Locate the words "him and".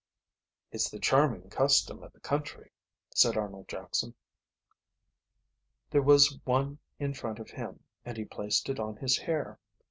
7.51-8.17